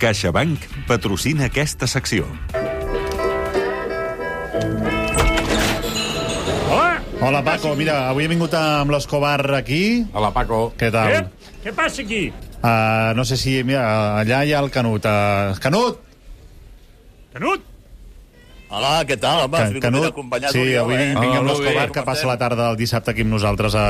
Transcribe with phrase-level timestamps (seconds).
[0.00, 2.24] CaixaBank patrocina aquesta secció.
[6.70, 7.00] Hola!
[7.20, 7.74] Hola, Paco.
[7.76, 9.82] Mira, avui he vingut amb l'Escobar aquí.
[10.16, 10.70] Hola, Paco.
[10.80, 11.12] Què tal?
[11.18, 11.50] Eh?
[11.60, 12.30] Què passa aquí?
[12.60, 13.58] Uh, no sé si...
[13.64, 13.84] Mira,
[14.22, 15.04] allà hi ha el Canut.
[15.04, 16.00] Uh, Canut!
[17.36, 17.69] Canut?
[18.70, 19.48] Hola, què tal?
[19.48, 21.08] Home, has vingut ben acompanyat sí, avui eh?
[21.10, 23.84] vinc, amb l'Escobar, que passa la tarda del dissabte aquí amb nosaltres a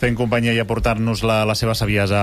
[0.00, 2.22] fent companyia i a portar-nos la, la seva saviesa.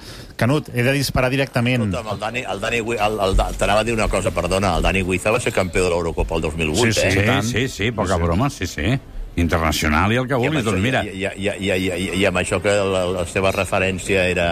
[0.00, 1.84] Uh, Canut, he de disparar directament.
[1.90, 4.82] Escolta'm, el Dani, el Dani, Gui- el, el, t'anava a dir una cosa, perdona, el
[4.88, 7.06] Dani Guiza va ser campió de l'Eurocopa el 2008, Sí, sí.
[7.08, 7.12] eh?
[7.12, 7.44] Sí, tant.
[7.52, 8.96] sí, sí, poca broma, sí, sí.
[9.36, 11.04] Internacional i el que vulguis, això, doncs mira.
[11.04, 14.48] i, i, i, i, i, i amb això que la, la seva referència era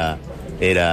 [0.61, 0.87] era,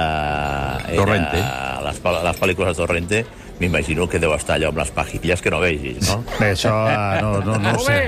[0.88, 1.38] era Torrente.
[1.84, 3.20] les, les pel·lícules de Torrente
[3.60, 6.22] m'imagino que deu estar allò amb les pajilles que no vegis, no?
[6.38, 8.00] Bé, això uh, no, no, no ho sé.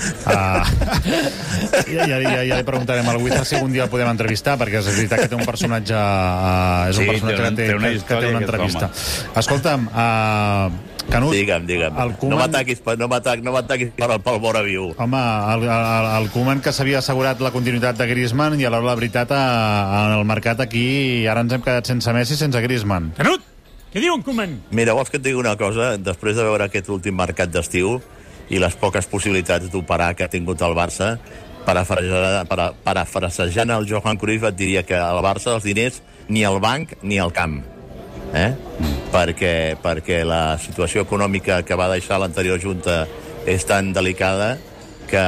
[0.00, 0.64] Uh,
[1.90, 4.80] ja, ja, ja, ja li preguntarem al Guiza si algun dia el podem entrevistar, perquè
[4.80, 5.96] és veritat que té un personatge...
[5.96, 8.30] Uh, és un Sí, personatge té una- que té, té una que, que té història,
[8.30, 8.90] una entrevista.
[9.40, 11.96] Escolta'm, uh, Canut, Digue'm, digue'm.
[11.98, 12.38] el No Koeman...
[12.44, 14.90] m'ataquis no m'atac- no m'ataquis per al pel vora viu.
[14.96, 15.22] Home,
[15.56, 18.90] el, el, el Koeman que s'havia assegurat la continuïtat de Griezmann i a l'hora de
[18.92, 23.10] la veritat en el mercat aquí ara ens hem quedat sense Messi i sense Griezmann.
[23.18, 23.42] Canut?
[23.90, 24.52] Què diu en Koeman?
[24.70, 25.96] Mira, vols que et digui una cosa?
[25.98, 27.96] Després de veure aquest últim mercat d'estiu
[28.50, 31.16] i les poques possibilitats d'operar que ha tingut el Barça,
[31.66, 35.98] parafrasejant, para, parafrasejant el Johan Cruyff et diria que al Barça els diners
[36.30, 37.58] ni al banc ni al camp.
[38.30, 38.52] Eh?
[39.10, 43.00] Perquè, perquè la situació econòmica que va deixar l'anterior Junta
[43.50, 44.52] és tan delicada
[45.10, 45.24] que,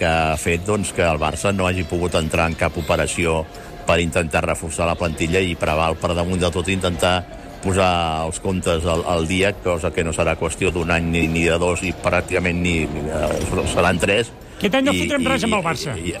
[0.00, 3.42] que ha fet doncs, que el Barça no hagi pogut entrar en cap operació
[3.84, 7.18] per intentar reforçar la plantilla i preval per damunt de tot intentar
[7.62, 11.44] posar els comptes al, al dia, cosa que no serà qüestió d'un any ni, ni
[11.48, 14.30] de dos i pràcticament ni, eh, seran tres.
[14.58, 15.96] Aquest any no I- fotrem i- res amb el i- Barça.
[15.98, 16.14] i-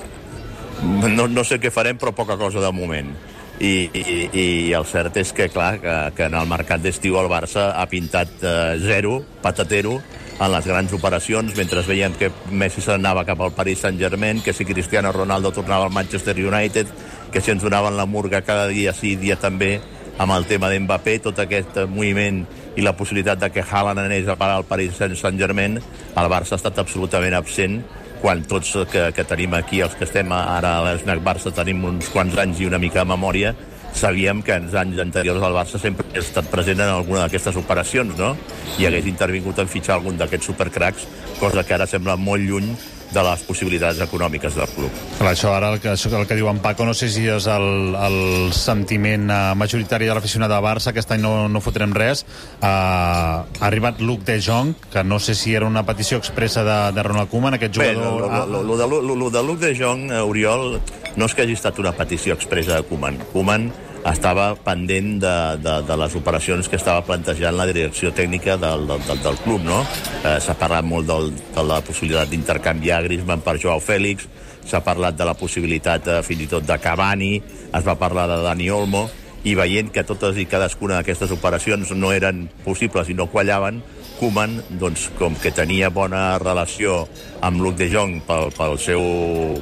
[1.14, 3.10] no, no sé què farem, però poca cosa de moment.
[3.58, 4.02] I, i,
[4.38, 7.88] i el cert és que, clar, que, que en el mercat d'estiu el Barça ha
[7.90, 9.96] pintat eh, zero, patatero,
[10.38, 14.64] en les grans operacions, mentre veiem que Messi s'anava cap al Paris Saint-Germain, que si
[14.64, 16.86] Cristiano Ronaldo tornava al Manchester United,
[17.32, 19.80] que si ens donaven la murga cada dia sí, dia també,
[20.18, 22.42] amb el tema d'Mbappé, tot aquest moviment
[22.76, 26.60] i la possibilitat de que Haaland anés a parar al Paris Saint-Germain, el Barça ha
[26.60, 27.80] estat absolutament absent
[28.18, 32.10] quan tots que, que tenim aquí, els que estem ara a l'Snac Barça, tenim uns
[32.10, 33.54] quants anys i una mica de memòria,
[33.94, 38.18] sabíem que els anys anteriors el Barça sempre ha estat present en alguna d'aquestes operacions,
[38.18, 38.34] no?
[38.78, 41.06] I hagués intervingut en fitxar algun d'aquests supercracs,
[41.38, 42.74] cosa que ara sembla molt lluny
[43.12, 45.02] de les possibilitats econòmiques del club.
[45.18, 47.48] Clar, això ara el que, això, el que diu en Paco no sé si és
[47.50, 48.18] el, el
[48.56, 53.66] sentiment uh, majoritari de l'aficionat de Barça aquest any no, no fotrem res uh, ha
[53.70, 57.32] arribat Luc de Jong que no sé si era una petició expressa de, de Ronald
[57.32, 60.10] Koeman aquest Bé, jugador lo, lo, lo, lo, de, lo, lo de Luc de Jong,
[60.12, 60.80] eh, Oriol,
[61.16, 63.18] no és que hagi estat una petició expressa de Koeman.
[63.32, 63.70] Koeman
[64.14, 69.22] estava pendent de, de, de les operacions que estava plantejant la direcció tècnica del, del,
[69.24, 69.82] del, club, no?
[70.22, 74.28] Eh, s'ha parlat molt del, de la possibilitat d'intercanviar Griezmann per Joao Fèlix,
[74.68, 77.36] s'ha parlat de la possibilitat eh, fins i tot de Cavani,
[77.72, 79.08] es va parlar de Dani Olmo,
[79.46, 83.82] i veient que totes i cadascuna d'aquestes operacions no eren possibles i no quallaven,
[84.18, 87.04] Koeman, doncs, com que tenia bona relació
[87.46, 89.04] amb Luc de Jong pel, pel, seu,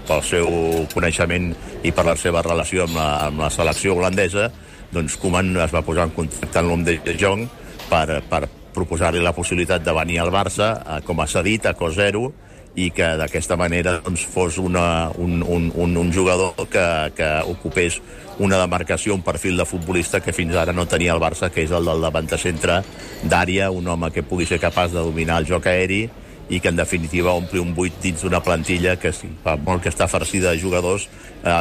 [0.08, 0.48] pel seu
[0.94, 1.50] coneixement
[1.84, 4.48] i per la seva relació amb la, amb la selecció holandesa,
[4.94, 7.44] doncs Koeman es va posar en contacte amb Luc de Jong
[7.90, 8.46] per, per
[8.76, 12.30] proposar-li la possibilitat de venir al Barça eh, com a cedit a cost zero
[12.76, 18.00] i que d'aquesta manera doncs, fos una, un, un, un, un jugador que, que ocupés
[18.38, 21.72] una demarcació, un perfil de futbolista que fins ara no tenia el Barça, que és
[21.72, 22.82] el del davanter centre
[23.24, 26.04] d'àrea, un home que pugui ser capaç de dominar el joc aeri
[26.48, 30.06] i que en definitiva ompli un buit dins d'una plantilla que fa molt que està
[30.06, 31.08] farcida de jugadors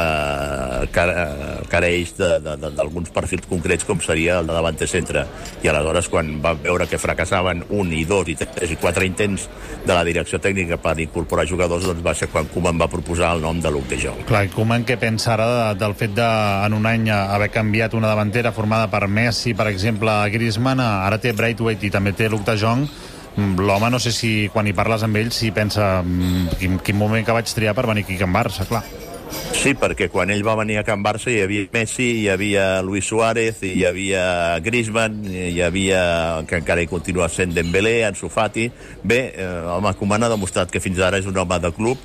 [0.00, 5.24] eh, care- careix de- de- de- d'alguns perfils concrets com seria el de davanter centre.
[5.62, 9.48] I aleshores quan va veure que fracassaven un i dos i tres i quatre intents
[9.84, 13.42] de la direcció tècnica per incorporar jugadors doncs va ser quan Koeman va proposar el
[13.42, 14.24] nom de Luc de Jong.
[14.26, 16.26] Clar, Koeman què pensa ara de, del fet de,
[16.66, 21.32] en un any, haver canviat una davantera formada per Messi, per exemple, Griezmann, ara té
[21.32, 22.86] Braithwaite i també té Luc de Jong,
[23.36, 27.24] l'home no sé si quan hi parles amb ell si pensa mm, quin, quin moment
[27.26, 28.84] que vaig triar per venir aquí a Can Barça, clar.
[29.56, 33.08] Sí, perquè quan ell va venir a Can Barça hi havia Messi, hi havia Luis
[33.08, 36.02] Suárez, hi havia Griezmann, hi havia,
[36.46, 38.68] que encara hi continua sent Dembélé, Ansu Fati...
[39.02, 42.00] Bé, eh, home, Koeman ha demostrat que fins ara és un home de club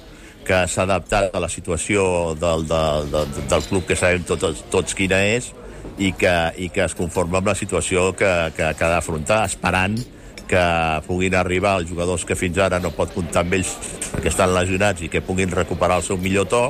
[0.45, 4.97] que s'ha adaptat a la situació del, del, del, del club que sabem tots, tots
[4.97, 5.51] quina és
[6.01, 9.99] i que, i que es conforma amb la situació que, que, que ha d'afrontar, esperant
[10.51, 10.63] que
[11.07, 13.71] puguin arribar els jugadors que fins ara no pot comptar amb ells
[14.11, 16.65] perquè estan lesionats i que puguin recuperar el seu millor to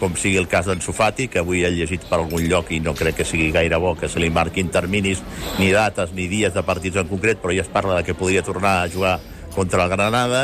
[0.00, 2.92] com sigui el cas d'en Sofati, que avui he llegit per algun lloc i no
[2.96, 5.22] crec que sigui gaire bo que se li marquin terminis,
[5.58, 8.44] ni dates, ni dies de partits en concret, però ja es parla de que podria
[8.44, 9.18] tornar a jugar
[9.54, 10.42] contra el Granada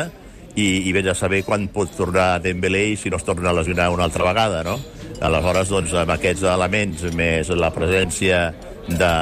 [0.55, 3.57] i, i vés a saber quan pot tornar Dembélé i si no es torna a
[3.59, 4.79] lesionar una altra vegada, no?
[5.23, 8.47] Aleshores, doncs, amb aquests elements, més la presència
[8.87, 9.13] de,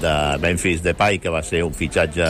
[0.00, 2.28] de Memphis Depay, que va ser un fitxatge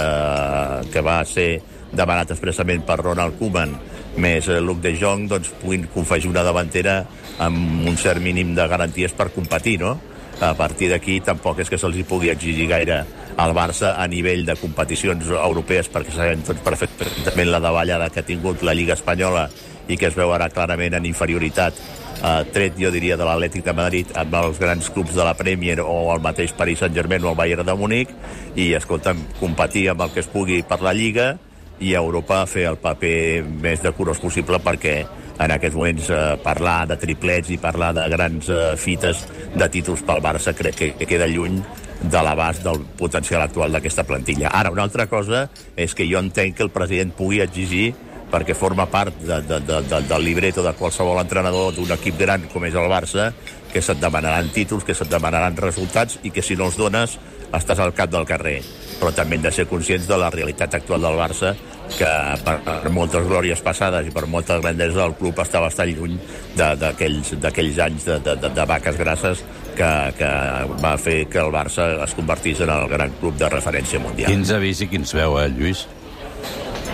[0.93, 1.51] que va ser
[1.93, 3.75] demanat expressament per Ronald Koeman,
[4.19, 7.03] més Luc de Jong, doncs puguin confegir una davantera
[7.45, 9.97] amb un cert mínim de garanties per competir, no?
[10.41, 13.01] A partir d'aquí tampoc és que se'ls pugui exigir gaire
[13.39, 18.27] al Barça a nivell de competicions europees, perquè sabem tots perfectament la davallada que ha
[18.27, 19.49] tingut la Lliga Espanyola
[19.89, 21.75] i que es veu ara clarament en inferioritat
[22.23, 25.79] eh, tret, jo diria, de l'Atlètic de Madrid amb els grans clubs de la Premier
[25.85, 28.15] o el mateix Paris Saint-Germain o el Bayern de Múnich
[28.55, 31.35] i, escolta'm, competir amb el que es pugui per la Lliga
[31.79, 35.01] i a Europa fer el paper més decorós possible perquè
[35.39, 39.23] en aquests moments eh, parlar de triplets i parlar de grans eh, fites
[39.55, 41.61] de títols pel Barça crec que, que queda lluny
[41.99, 44.53] de l'abast del potencial actual d'aquesta plantilla.
[44.55, 47.93] Ara, una altra cosa és que jo entenc que el president pugui exigir
[48.33, 52.45] perquè forma part de, de, de, de, del libreto de qualsevol entrenador d'un equip gran
[52.53, 53.33] com és el Barça,
[53.73, 57.81] que se't demanaran títols, que se't demanaran resultats i que si no els dones estàs
[57.81, 58.61] al cap del carrer.
[58.99, 61.55] Però també hem de ser conscients de la realitat actual del Barça,
[61.95, 62.09] que
[62.45, 66.19] per moltes glòries passades i per molta grandesa del club està bastant lluny
[66.59, 69.45] d'aquells anys de, de, de, de vaques grasses
[69.79, 70.33] que, que
[70.83, 74.29] va fer que el Barça es convertís en el gran club de referència mundial.
[74.33, 75.87] Quins avís i quins veu, eh, Lluís?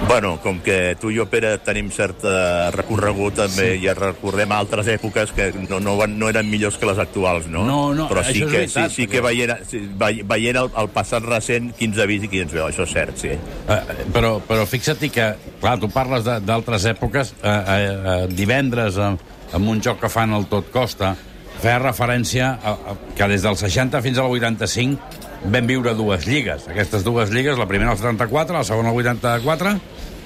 [0.09, 3.81] Bueno, com que tu i jo, Pere, tenim cert uh, recorregut, també sí.
[3.87, 7.65] ja recordem altres èpoques que no, no, van, no eren millors que les actuals, no?
[7.67, 9.81] No, no, Però sí això és que, veritat, sí, sí que veient, sí,
[10.29, 13.33] veient el, el passat recent, quins avís i quins veu, això és cert, sí.
[13.65, 13.81] Uh,
[14.15, 15.31] però, però fixa't que,
[15.63, 17.77] clar, tu parles d'altres èpoques, uh, uh,
[18.15, 19.15] uh, divendres, uh,
[19.55, 21.15] amb un joc que fan al Tot Costa,
[21.63, 26.69] feia referència a, a, que des del 60 fins al 85 vam viure dues lligues.
[26.71, 29.75] Aquestes dues lligues, la primera al 74, la segona al 84,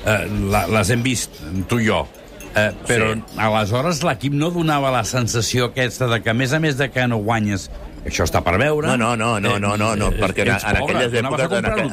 [0.05, 0.17] eh,
[0.53, 2.05] la, les hem vist, tu i jo.
[2.56, 3.20] Eh, però sí.
[3.44, 7.05] aleshores l'equip no donava la sensació aquesta de que, a més a més de que
[7.11, 7.69] no guanyes,
[8.09, 8.88] això està per veure...
[8.88, 11.53] No, no, no, no, no, no, no perquè en, en aquelles èpoques...
[11.59, 11.93] En, en,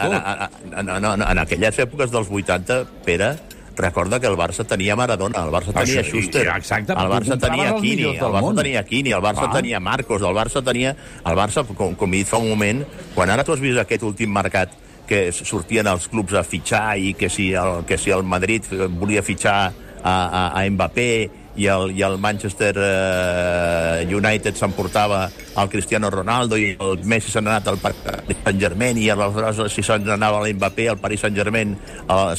[0.80, 3.34] en, en, en, en aquelles èpoques dels 80, Pere,
[3.76, 7.76] recorda que el Barça tenia Maradona, el Barça tenia Això, Schuster, exacte, el Barça tenia
[7.76, 8.56] Quini, el Barça món.
[8.56, 9.54] tenia Quini, el Barça ah.
[9.54, 10.96] tenia Marcos, el Barça tenia...
[11.26, 12.84] El Barça, com, com he dit fa un moment,
[13.16, 14.74] quan ara tu has vist aquest últim mercat
[15.06, 18.66] que sortien els clubs a fitxar i que si el, que si el Madrid
[18.98, 19.58] volia fitxar
[20.02, 21.10] a, a, a Mbappé
[21.56, 25.26] i el, i el Manchester uh, United s'emportava
[25.56, 30.10] el Cristiano Ronaldo i el Messi s'ha anat al Paris Saint-Germain i aleshores si se'n
[30.18, 31.76] anava l'Mbappé el Paris Saint-Germain
[32.08, 32.34] uh,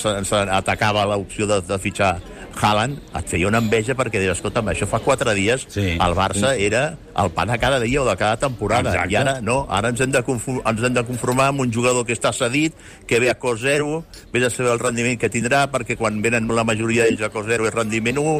[0.60, 2.16] atacava l'opció de, de fitxar
[2.56, 5.94] Haaland et feia una enveja perquè deies, escolta'm, això fa quatre dies sí.
[5.94, 6.66] el Barça sí.
[6.66, 8.92] era el pa de cada dia o de cada temporada.
[8.92, 9.12] Exacte.
[9.12, 12.16] I ara no, ara ens hem, de ens hem de conformar amb un jugador que
[12.16, 12.74] està cedit,
[13.08, 16.48] que ve a cos zero, ve a saber el rendiment que tindrà, perquè quan venen
[16.48, 18.34] la majoria d'ells a cos zero és rendiment 1,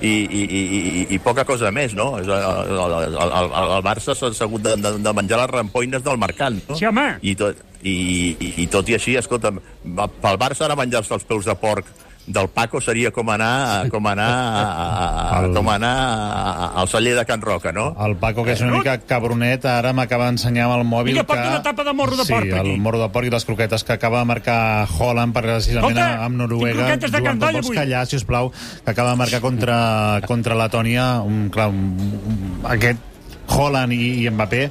[0.00, 2.12] i, i, i, i, i poca cosa més, no?
[2.20, 6.20] El, el, el, el, el Barça s'ha hagut de, de, de menjar les rampoines del
[6.20, 6.78] mercat, no?
[6.78, 7.08] Sí, home!
[7.22, 7.92] I tot, i,
[8.38, 11.88] i, i tot i així, escolta'm, pel Barça ara menjar-se els peus de porc
[12.26, 14.66] del Paco seria com anar, com anar, a,
[15.38, 15.54] a, el...
[15.56, 15.92] com anar
[16.78, 17.88] al celler de Can Roca, no?
[18.06, 21.38] El Paco, que és una mica cabronet, ara m'acaba d'ensenyar amb el mòbil Vinga, que...
[21.38, 22.74] Vinga, una tapa de morro de porc, sí, aquí.
[22.76, 26.42] el morro de porc i les croquetes que acaba de marcar Holland precisament Escolta, amb
[26.44, 26.88] Noruega.
[26.94, 29.78] Tinc de Joan, pots callar, si us plau, que acaba de marcar contra,
[30.26, 31.08] contra Letònia.
[31.26, 33.10] Un, clar, un, un, aquest
[33.52, 34.68] Holland i, i Mbappé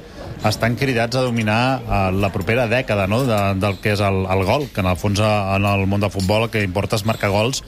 [0.48, 3.22] estan cridats a dominar uh, la propera dècada no?
[3.28, 6.12] de, del que és el, el gol, que en el fons en el món del
[6.14, 7.62] futbol el que importa és marcar gols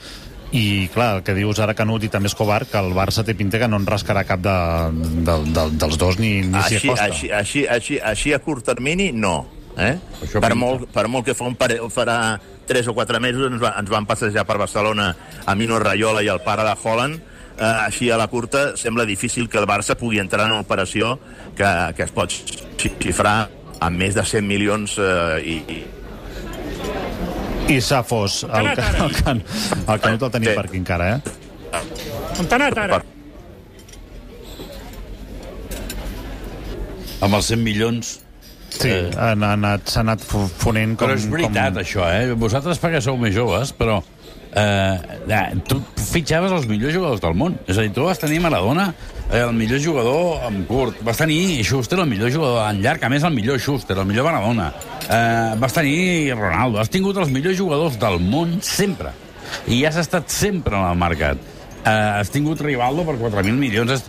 [0.54, 3.58] i clar, el que dius ara Canut i també Escobar, que el Barça té pinta
[3.58, 4.54] que no en rascarà cap de,
[5.26, 7.08] de, de, dels dos ni, ni així, s'hi acosta.
[7.10, 9.40] Així, així, així, així a curt termini, no.
[9.74, 9.96] Eh?
[10.38, 12.38] per, molt, per molt que fa un pare, farà
[12.70, 15.08] 3 o 4 mesos ens, va, ens van passejar per Barcelona
[15.44, 19.48] a Mino Raiola i el pare de Holland eh, així a la curta sembla difícil
[19.48, 21.18] que el Barça pugui entrar en una operació
[21.56, 22.32] que, que es pot
[22.80, 23.36] xifrar
[23.84, 25.82] amb més de 100 milions eh, i, i
[27.68, 28.42] i s'ha fos.
[28.44, 29.40] El, el, el, can,
[29.88, 30.56] el Canut el tenim sí.
[30.58, 31.80] per aquí encara, eh?
[32.40, 33.00] On t'ha anat, ara?
[37.24, 38.12] Amb els 100 milions...
[38.74, 39.08] Sí, eh...
[39.14, 41.06] s'ha anat, anat fonent com...
[41.06, 41.82] Però és veritat, com...
[41.84, 42.34] això, eh?
[42.36, 44.00] Vosaltres perquè sou més joves, però
[44.50, 45.80] eh, eh, tu
[46.14, 47.56] fitxaves els millors jugadors del món.
[47.66, 48.88] És a dir, tu vas tenir Maradona,
[49.30, 53.10] eh, el millor jugador en curt, vas tenir Schuster, el millor jugador en llarg, a
[53.10, 54.70] més el millor Schuster, el millor Maradona,
[55.08, 59.10] eh, vas tenir Ronaldo, has tingut els millors jugadors del món sempre.
[59.68, 61.40] I has estat sempre en el mercat.
[61.84, 63.90] Eh, has tingut Rivaldo per 4.000 milions.
[63.90, 64.06] Has...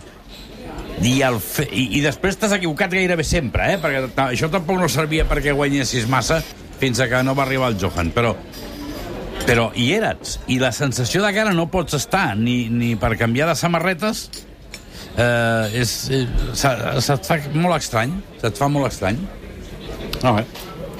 [1.02, 1.66] I, el fe...
[1.68, 3.80] I, I després t'has equivocat gairebé sempre, eh?
[3.82, 6.40] Perquè això tampoc no servia perquè guanyessis massa
[6.80, 8.32] fins a que no va arribar el Johan, però
[9.46, 13.14] però hi eres, i la sensació de que ara no pots estar ni, ni per
[13.20, 14.26] canviar de samarretes
[15.16, 16.72] eh, és, eh, se,
[17.06, 19.20] se't fa molt estrany, se't fa molt estrany.
[20.24, 20.46] No, eh?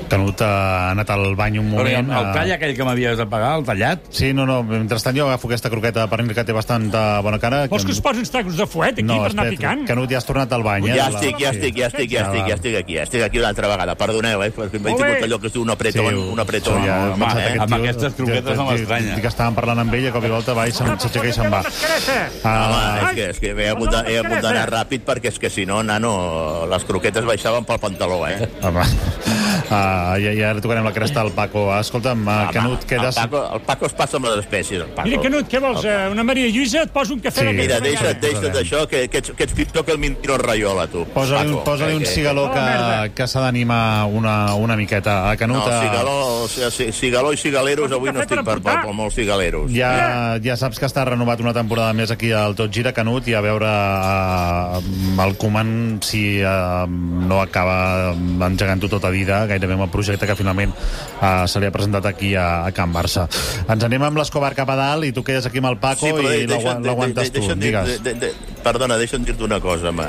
[0.09, 2.11] Canut ha anat al bany un Però el, moment...
[2.15, 5.27] el eh, tall aquell que m'havies de pagar, el tallat, Sí, no, no, mentrestant jo
[5.27, 7.65] agafo aquesta croqueta de pernil que té bastanta bona cara.
[7.73, 9.83] Vols que es posin uns tacos de fuet aquí no, per anar picant?
[9.89, 10.95] Canut, ja has tornat al bany, eh?
[10.97, 13.39] Ja La- estic, ja estic, ja estic, ja estic, ja estic aquí, ja estic aquí
[13.43, 13.97] una altra vegada.
[13.99, 16.85] Perdoneu, eh, perquè m'he tingut allò que es diu un apretón, Sí, un apretón.
[16.87, 19.15] ja, home, he pensat, eh, amb aquestes croquetes no m'estranya.
[19.17, 21.29] dic que estàvem parlant amb ell i a cop i volta va i se'n- s'aixeca
[21.29, 21.61] i se'n va.
[21.61, 25.39] Home, Ah, és que, és que he hagut de- he hagut d'anar ràpid perquè és
[25.39, 28.49] que si no, nano, les croquetes baixaven pel pantaló, eh?
[28.63, 28.83] home,
[29.71, 31.67] ah, ja, ja tocarem la cresta al Paco.
[31.79, 33.15] Escolta'm, ah, Canut, el, quedes...
[33.17, 35.09] Paco, el Paco es passa amb les espècies, el Paco.
[35.09, 35.85] Mira, Canut, què vols?
[35.85, 36.83] eh, Una Maria Lluïsa?
[36.87, 37.53] Et poso un cafè Sí.
[37.57, 41.05] Mira, deixa't, deixa't d'això, que, que, ets, que ets pitjor que el Mintino Rayola, tu.
[41.15, 45.31] Posa-li un, posa un que- cigaló Oh, que, que s'ha d'animar una, una miqueta.
[45.31, 49.17] A Canut, No, ah, cigaló, cigaló i cigaleros, avui no estic per, per, per molts
[49.17, 49.71] cigaleros.
[49.75, 53.35] Ja, ja saps que està renovat una temporada més aquí al Tot Gira Canut i
[53.35, 54.81] a veure uh,
[55.25, 58.13] el Koeman si uh, no acaba
[58.47, 62.35] engegant-ho tota vida gairebé amb el projecte que finalment uh, se li ha presentat aquí
[62.39, 63.27] a, a Can Barça.
[63.67, 66.31] Ens anem amb l'Escobar cap a dalt i tu quedes aquí amb el Paco però
[66.31, 67.55] i de- de- l'aguantes de- tu.
[67.57, 68.03] Digues.
[68.05, 68.33] de- de-
[68.67, 70.01] Perdona, deixa'm dir-te una cosa amb,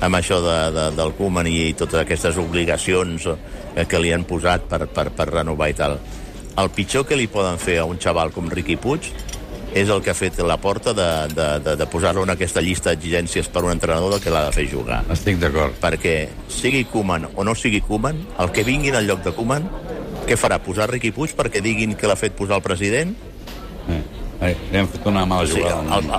[0.00, 4.64] amb això de, de, del Koeman i totes aquestes obligacions eh, que li han posat
[4.70, 5.98] per, per, per renovar i tal.
[6.58, 9.06] El pitjor que li poden fer a un xaval com Riqui Puig
[9.74, 12.90] és el que ha fet la porta de, de, de, de posar-lo en aquesta llista
[12.90, 15.04] d'exigències per un entrenador del que l'ha de fer jugar.
[15.14, 15.76] estic d'acord.
[15.80, 19.68] Perquè sigui Koeman o no sigui Koeman, el que vingui al lloc de Koeman,
[20.26, 20.58] què farà?
[20.62, 23.14] Posar Riqui Puig perquè diguin que l'ha fet posar el president?
[23.90, 24.02] Eh,
[24.42, 25.98] eh, li hem fet una mala O sigui, jugada.
[25.98, 26.10] el,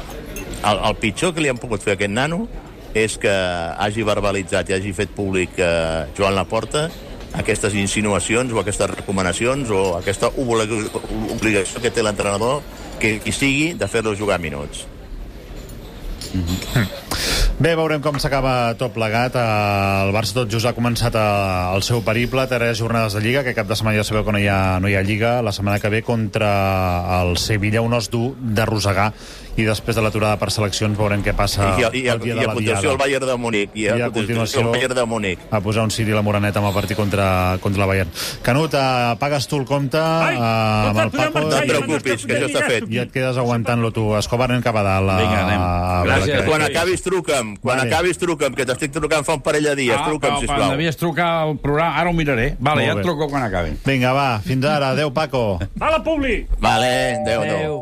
[0.72, 2.48] el, el pitjor que li han pogut fer a aquest nano
[2.94, 6.90] és que hagi verbalitzat i hagi fet públic eh, Joan Laporta
[7.40, 10.90] aquestes insinuacions o aquestes recomanacions o aquesta obli-
[11.32, 12.60] obligació que té l'entrenador
[13.02, 14.86] que qui sigui de fer-lo jugar minuts.
[17.62, 19.36] Bé, veurem com s'acaba tot plegat.
[19.38, 21.26] Eh, El Barça tot just ha començat eh,
[21.76, 24.42] el seu periple, tres jornades de Lliga, que cap de setmana ja sabeu que no
[24.42, 25.34] hi ha, no hi ha Lliga.
[25.46, 26.52] La setmana que ve contra
[27.20, 29.12] el Sevilla, un os dur de rosegar,
[29.58, 32.38] i després de l'aturada per seleccions veurem què passa I, i, i, el dia i
[32.40, 33.04] de a la continuació el Diada.
[33.04, 33.70] Bayern de Múnich.
[33.76, 35.40] I a, I a continuació continuació- el Bayern de Múnich.
[35.52, 38.10] a posar un Siri a la Moraneta amb el partit contra, contra la Bayern.
[38.42, 42.34] Canut, eh, pagues tu el compte Ai, eh, amb el Paco No et preocupis, que
[42.38, 42.84] això està fet.
[42.90, 44.16] i et quedes aguantant-lo tu.
[44.18, 45.10] Escobar, anem cap a dalt.
[45.10, 45.62] a- Vinga, anem.
[45.62, 46.42] a- Gràcies.
[46.42, 47.56] a- Quan acabis, truca'm.
[47.58, 47.90] Quan Vale.
[47.94, 49.96] acabis, truca'm, que t'estic trucant fa un parell de dies.
[49.98, 50.62] Ah, truca'm, sisplau.
[50.64, 52.56] em devies trucar al programa, ara ho miraré.
[52.60, 53.72] Vale, Molt ja et truco quan acabi.
[53.86, 54.92] Vinga, va, fins ara.
[54.92, 55.60] Adéu, Paco.
[55.80, 56.46] Va la Publi!
[56.60, 57.70] Vale, adéu, adéu.